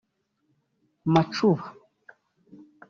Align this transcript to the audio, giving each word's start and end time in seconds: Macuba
Macuba 1.13 1.63